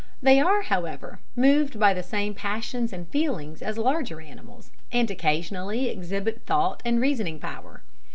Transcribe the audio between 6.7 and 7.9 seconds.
and reasoning power.